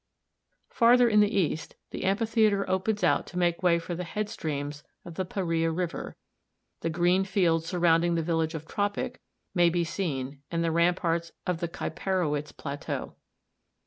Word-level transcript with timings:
Farther 0.71 1.07
in 1.07 1.19
the 1.19 1.29
east, 1.37 1.75
the 1.91 2.05
amphitheatre 2.05 2.67
opens 2.67 3.03
out 3.03 3.27
to 3.27 3.37
make 3.37 3.61
way 3.61 3.77
for 3.77 3.93
the 3.93 4.03
headstreams 4.03 4.81
of 5.05 5.13
the 5.13 5.25
Pahreah 5.27 5.69
River; 5.71 6.15
the 6.79 6.89
green 6.89 7.23
fields 7.23 7.67
surrounding 7.67 8.15
the 8.15 8.23
village 8.23 8.55
of 8.55 8.65
Tropic 8.65 9.19
may 9.53 9.69
be 9.69 9.83
seen 9.83 10.41
and 10.49 10.63
the 10.63 10.71
ramparts 10.71 11.33
of 11.45 11.59
the 11.59 11.67
Kaiparowitz 11.67 12.51
Plateau. 12.51 13.13